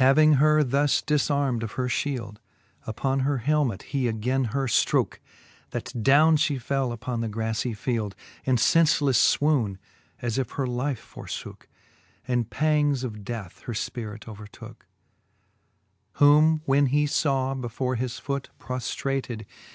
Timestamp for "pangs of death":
12.48-13.60